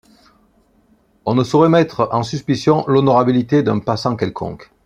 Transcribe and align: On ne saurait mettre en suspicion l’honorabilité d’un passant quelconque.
On 1.27 1.35
ne 1.35 1.43
saurait 1.43 1.69
mettre 1.69 2.09
en 2.11 2.23
suspicion 2.23 2.83
l’honorabilité 2.87 3.61
d’un 3.61 3.77
passant 3.77 4.15
quelconque. 4.15 4.71